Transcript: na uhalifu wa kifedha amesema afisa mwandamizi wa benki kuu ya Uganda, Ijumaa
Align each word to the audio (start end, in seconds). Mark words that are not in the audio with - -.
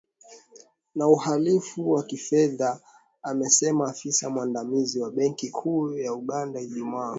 na 0.95 1.07
uhalifu 1.07 1.91
wa 1.91 2.03
kifedha 2.03 2.81
amesema 3.23 3.89
afisa 3.89 4.29
mwandamizi 4.29 4.99
wa 4.99 5.11
benki 5.11 5.49
kuu 5.49 5.97
ya 5.97 6.13
Uganda, 6.13 6.61
Ijumaa 6.61 7.09